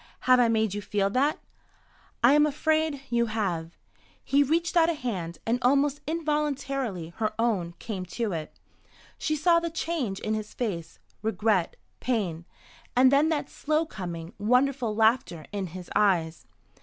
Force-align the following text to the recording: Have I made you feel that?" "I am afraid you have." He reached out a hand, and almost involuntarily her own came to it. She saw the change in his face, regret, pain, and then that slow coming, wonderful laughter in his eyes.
Have 0.21 0.39
I 0.39 0.47
made 0.47 0.73
you 0.73 0.81
feel 0.81 1.11
that?" 1.11 1.37
"I 2.23 2.33
am 2.33 2.47
afraid 2.47 3.03
you 3.11 3.27
have." 3.27 3.77
He 4.23 4.41
reached 4.41 4.75
out 4.75 4.89
a 4.89 4.95
hand, 4.95 5.37
and 5.45 5.59
almost 5.61 6.01
involuntarily 6.07 7.09
her 7.17 7.33
own 7.37 7.75
came 7.77 8.07
to 8.17 8.31
it. 8.31 8.57
She 9.19 9.35
saw 9.35 9.59
the 9.59 9.69
change 9.69 10.19
in 10.19 10.33
his 10.33 10.55
face, 10.55 10.97
regret, 11.21 11.75
pain, 11.99 12.45
and 12.95 13.11
then 13.11 13.29
that 13.29 13.47
slow 13.47 13.85
coming, 13.85 14.33
wonderful 14.39 14.95
laughter 14.95 15.45
in 15.51 15.67
his 15.67 15.87
eyes. 15.95 16.47